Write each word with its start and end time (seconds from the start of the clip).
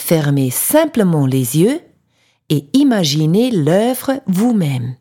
fermez 0.00 0.50
simplement 0.50 1.26
les 1.26 1.58
yeux 1.58 1.80
et 2.48 2.66
imaginez 2.72 3.50
l'œuvre 3.50 4.20
vous-même. 4.26 4.96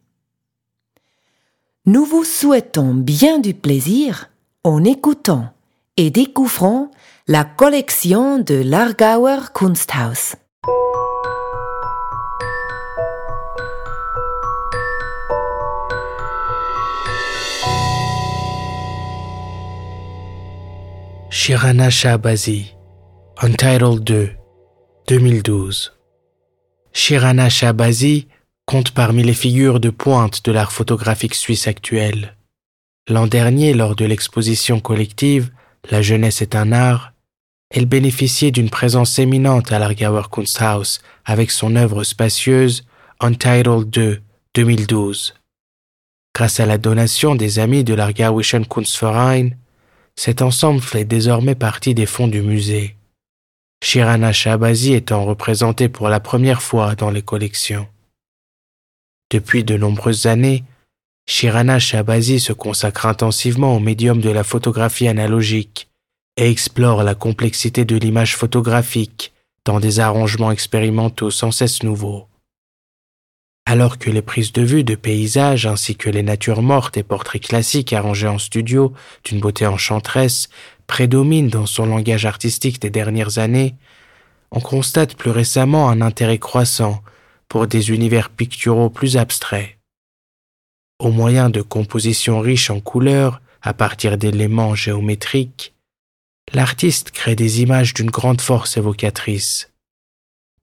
Nous 1.86 2.06
vous 2.06 2.24
souhaitons 2.24 2.94
bien 2.94 3.40
du 3.40 3.54
plaisir 3.54 4.30
en 4.64 4.84
écoutant 4.84 5.50
et 5.98 6.12
découvrant 6.12 6.92
la 7.28 7.44
collection 7.44 8.38
de 8.40 8.56
l'Argauer 8.56 9.52
Kunsthaus. 9.54 10.36
Shirana 21.32 21.90
Shabazi, 21.90 22.76
Untitled 23.42 24.04
2, 24.04 24.39
2012. 25.10 25.92
Shirana 26.94 27.50
Shabazi 27.50 28.28
compte 28.68 28.92
parmi 28.92 29.24
les 29.24 29.34
figures 29.34 29.80
de 29.80 29.90
pointe 29.90 30.46
de 30.46 30.52
l'art 30.52 30.72
photographique 30.72 31.34
suisse 31.34 31.66
actuel. 31.66 32.36
L'an 33.08 33.26
dernier, 33.26 33.74
lors 33.74 33.96
de 33.96 34.06
l'exposition 34.06 34.80
collective 34.80 35.50
La 35.90 36.04
jeunesse 36.04 36.44
est 36.44 36.56
un 36.56 36.72
art, 36.72 37.14
elle 37.72 37.88
bénéficiait 37.88 38.52
d'une 38.52 38.70
présence 38.70 39.18
éminente 39.18 39.72
à 39.72 39.80
l'Argauer 39.80 40.30
Kunsthaus 40.30 41.00
avec 41.26 41.50
son 41.50 41.76
œuvre 41.76 42.04
spacieuse 42.04 42.86
Untitled 43.20 43.90
2, 43.90 44.22
2012. 44.54 45.34
Grâce 46.36 46.60
à 46.60 46.68
la 46.68 46.78
donation 46.78 47.34
des 47.34 47.58
amis 47.58 47.84
de 47.84 47.96
l'Argauischen 47.96 48.64
Kunstverein, 48.64 49.50
cet 50.16 50.44
ensemble 50.44 50.82
fait 50.82 51.06
désormais 51.06 51.56
partie 51.56 51.96
des 51.96 52.06
fonds 52.06 52.28
du 52.28 52.44
musée. 52.44 52.99
Shirana 53.82 54.34
Shabazi 54.34 54.94
étant 54.94 55.26
représentée 55.26 55.90
pour 55.90 56.10
la 56.10 56.20
première 56.20 56.62
fois 56.62 56.96
dans 56.96 57.12
les 57.12 57.22
collections. 57.22 57.88
Depuis 59.32 59.64
de 59.64 59.78
nombreuses 59.78 60.26
années, 60.26 60.64
Shirana 61.28 61.80
Shabazi 61.80 62.40
se 62.40 62.54
consacre 62.54 63.06
intensivement 63.06 63.76
au 63.76 63.80
médium 63.80 64.20
de 64.20 64.30
la 64.30 64.44
photographie 64.44 65.08
analogique 65.08 65.88
et 66.36 66.50
explore 66.50 67.04
la 67.04 67.16
complexité 67.16 67.86
de 67.86 67.96
l'image 67.96 68.36
photographique 68.36 69.34
dans 69.66 69.80
des 69.80 70.00
arrangements 70.00 70.52
expérimentaux 70.52 71.32
sans 71.32 71.52
cesse 71.52 71.84
nouveaux. 71.84 72.28
Alors 73.66 74.00
que 74.00 74.10
les 74.10 74.24
prises 74.24 74.52
de 74.52 74.64
vue 74.64 74.84
de 74.84 74.96
paysages 74.96 75.68
ainsi 75.68 75.96
que 75.96 76.10
les 76.10 76.24
natures 76.24 76.64
mortes 76.64 76.98
et 76.98 77.04
portraits 77.04 77.44
classiques 77.44 77.94
arrangés 77.94 78.28
en 78.28 78.40
studio 78.40 78.94
d'une 79.24 79.40
beauté 79.40 79.68
enchanteresse 79.68 80.50
prédominent 80.90 81.52
dans 81.52 81.68
son 81.68 81.86
langage 81.86 82.26
artistique 82.26 82.82
des 82.82 82.90
dernières 82.90 83.38
années, 83.38 83.76
on 84.52 84.60
constate 84.60 85.16
plus 85.16 85.30
récemment 85.30 85.88
un 85.88 86.02
intérêt 86.02 86.40
croissant 86.40 87.04
pour 87.48 87.68
des 87.68 87.92
univers 87.92 88.32
picturaux 88.32 88.90
plus 88.90 89.16
abstraits. 89.16 89.78
Au 90.98 91.12
moyen 91.12 91.52
de 91.52 91.62
compositions 91.62 92.40
riches 92.40 92.72
en 92.72 92.80
couleurs 92.80 93.40
à 93.62 93.74
partir 93.74 94.18
d'éléments 94.18 94.74
géométriques, 94.74 95.74
l'artiste 96.54 97.12
crée 97.12 97.36
des 97.36 97.62
images 97.62 97.94
d'une 97.94 98.10
grande 98.10 98.42
force 98.42 98.76
évocatrice. 98.76 99.72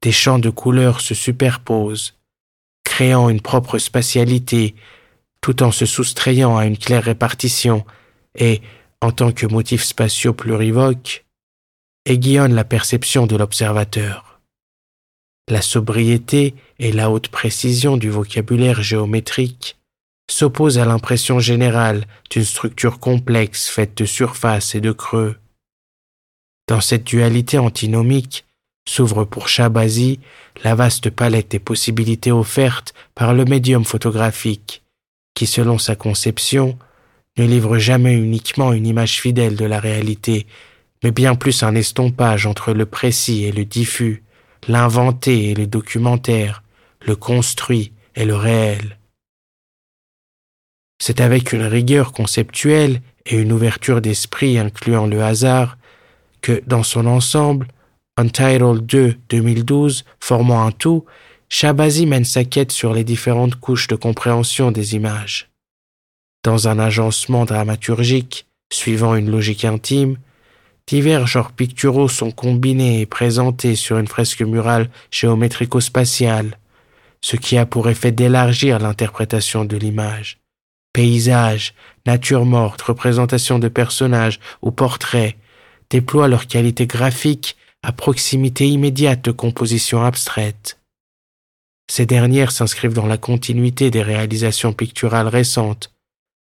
Des 0.02 0.12
champs 0.12 0.40
de 0.40 0.50
couleurs 0.50 1.00
se 1.00 1.14
superposent, 1.14 2.16
créant 2.84 3.28
une 3.28 3.40
propre 3.40 3.78
spatialité, 3.78 4.74
tout 5.40 5.62
en 5.62 5.70
se 5.70 5.86
soustrayant 5.86 6.56
à 6.56 6.66
une 6.66 6.78
claire 6.78 7.04
répartition 7.04 7.84
et, 8.34 8.60
en 9.00 9.12
tant 9.12 9.32
que 9.32 9.46
motifs 9.46 9.84
spatiaux 9.84 10.32
plurivoques, 10.32 11.24
aiguillonnent 12.04 12.54
la 12.54 12.64
perception 12.64 13.26
de 13.26 13.36
l'observateur. 13.36 14.40
La 15.48 15.62
sobriété 15.62 16.54
et 16.78 16.92
la 16.92 17.10
haute 17.10 17.28
précision 17.28 17.96
du 17.96 18.10
vocabulaire 18.10 18.82
géométrique 18.82 19.76
s'opposent 20.30 20.78
à 20.78 20.84
l'impression 20.84 21.38
générale 21.38 22.04
d'une 22.30 22.44
structure 22.44 22.98
complexe 22.98 23.68
faite 23.68 23.96
de 23.96 24.04
surfaces 24.04 24.74
et 24.74 24.80
de 24.80 24.92
creux. 24.92 25.36
Dans 26.66 26.80
cette 26.80 27.04
dualité 27.04 27.58
antinomique, 27.58 28.44
s'ouvre 28.88 29.24
pour 29.24 29.48
Shabazi 29.48 30.20
la 30.64 30.74
vaste 30.74 31.10
palette 31.10 31.52
des 31.52 31.58
possibilités 31.58 32.32
offertes 32.32 32.94
par 33.14 33.34
le 33.34 33.44
médium 33.44 33.84
photographique, 33.84 34.82
qui, 35.34 35.46
selon 35.46 35.78
sa 35.78 35.94
conception, 35.94 36.78
ne 37.36 37.44
livre 37.44 37.78
jamais 37.78 38.14
uniquement 38.14 38.72
une 38.72 38.86
image 38.86 39.20
fidèle 39.20 39.56
de 39.56 39.64
la 39.64 39.80
réalité, 39.80 40.46
mais 41.02 41.10
bien 41.10 41.34
plus 41.34 41.62
un 41.62 41.74
estompage 41.74 42.46
entre 42.46 42.72
le 42.72 42.86
précis 42.86 43.44
et 43.44 43.52
le 43.52 43.64
diffus, 43.64 44.22
l'inventé 44.68 45.50
et 45.50 45.54
le 45.54 45.66
documentaire, 45.66 46.62
le 47.06 47.16
construit 47.16 47.92
et 48.14 48.24
le 48.24 48.34
réel. 48.34 48.98
C'est 50.98 51.20
avec 51.20 51.52
une 51.52 51.64
rigueur 51.64 52.12
conceptuelle 52.12 53.02
et 53.26 53.36
une 53.36 53.52
ouverture 53.52 54.00
d'esprit 54.00 54.58
incluant 54.58 55.06
le 55.06 55.22
hasard 55.22 55.76
que, 56.40 56.62
dans 56.66 56.82
son 56.82 57.06
ensemble, 57.06 57.68
Untitled 58.16 58.86
2 58.86 59.16
2012 59.28 60.04
formant 60.20 60.66
un 60.66 60.72
tout, 60.72 61.04
Shabazi 61.50 62.06
mène 62.06 62.24
sa 62.24 62.44
quête 62.44 62.72
sur 62.72 62.94
les 62.94 63.04
différentes 63.04 63.56
couches 63.56 63.88
de 63.88 63.94
compréhension 63.94 64.70
des 64.70 64.94
images. 64.94 65.50
Dans 66.46 66.68
un 66.68 66.78
agencement 66.78 67.44
dramaturgique, 67.44 68.46
suivant 68.72 69.16
une 69.16 69.32
logique 69.32 69.64
intime, 69.64 70.16
divers 70.86 71.26
genres 71.26 71.50
picturaux 71.50 72.06
sont 72.06 72.30
combinés 72.30 73.00
et 73.00 73.06
présentés 73.06 73.74
sur 73.74 73.98
une 73.98 74.06
fresque 74.06 74.42
murale 74.42 74.88
géométrico-spatiale, 75.10 76.56
ce 77.20 77.34
qui 77.34 77.58
a 77.58 77.66
pour 77.66 77.88
effet 77.88 78.12
d'élargir 78.12 78.78
l'interprétation 78.78 79.64
de 79.64 79.76
l'image. 79.76 80.38
Paysages, 80.92 81.74
nature 82.06 82.44
morte, 82.44 82.80
représentation 82.80 83.58
de 83.58 83.66
personnages 83.66 84.38
ou 84.62 84.70
portraits 84.70 85.34
déploient 85.90 86.28
leur 86.28 86.46
qualité 86.46 86.86
graphique 86.86 87.56
à 87.82 87.90
proximité 87.90 88.68
immédiate 88.68 89.24
de 89.24 89.32
compositions 89.32 90.04
abstraites. 90.04 90.78
Ces 91.90 92.06
dernières 92.06 92.52
s'inscrivent 92.52 92.94
dans 92.94 93.06
la 93.06 93.18
continuité 93.18 93.90
des 93.90 94.02
réalisations 94.02 94.72
picturales 94.72 95.26
récentes, 95.26 95.90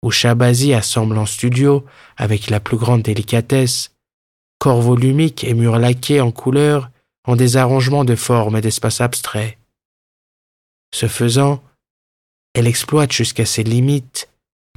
où 0.03 0.11
Shabazi 0.11 0.73
assemble 0.73 1.17
en 1.17 1.25
studio, 1.25 1.85
avec 2.17 2.49
la 2.49 2.59
plus 2.59 2.77
grande 2.77 3.01
délicatesse, 3.01 3.91
corps 4.59 4.81
volumiques 4.81 5.43
et 5.43 5.53
murs 5.53 5.79
laqués 5.79 6.21
en 6.21 6.31
couleurs 6.31 6.89
en 7.25 7.35
des 7.35 7.57
arrangements 7.57 8.05
de 8.05 8.15
formes 8.15 8.57
et 8.57 8.61
d'espaces 8.61 9.01
abstraits. 9.01 9.57
Ce 10.93 11.07
faisant, 11.07 11.61
Elle 12.53 12.67
exploite 12.67 13.11
jusqu'à 13.11 13.45
ses 13.45 13.63
limites 13.63 14.29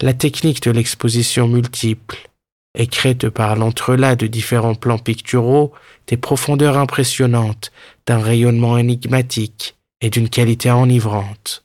la 0.03 0.13
technique 0.13 0.63
de 0.63 0.71
l'exposition 0.71 1.49
multiple 1.49 2.31
et 2.75 2.87
par 3.35 3.57
l'entrelac 3.57 4.19
de 4.19 4.27
différents 4.27 4.75
plans 4.75 4.99
picturaux 4.99 5.73
des 6.07 6.17
profondeurs 6.17 6.79
impressionnantes, 6.79 7.73
d'un 8.07 8.19
rayonnement 8.19 8.79
énigmatique 8.79 9.77
et 10.01 10.11
d'une 10.11 10.29
qualité 10.29 10.71
enivrante. 10.71 11.65